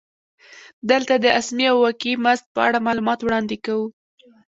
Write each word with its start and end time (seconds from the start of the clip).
دلته 0.89 1.13
د 1.23 1.25
اسمي 1.39 1.65
او 1.71 1.77
واقعي 1.85 2.13
مزد 2.25 2.45
په 2.55 2.59
اړه 2.67 2.85
معلومات 2.87 3.19
وړاندې 3.21 3.57
کوو 3.65 3.87